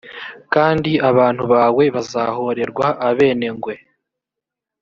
kandi 0.53 0.91
abantu 1.09 1.43
bawe 1.53 1.83
bazahorerwa 1.95 2.85
abenengwe 3.09 3.73